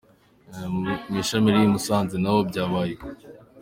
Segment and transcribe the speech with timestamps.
[1.11, 3.07] Mu ishami riri i Musanze naho byabaye uko.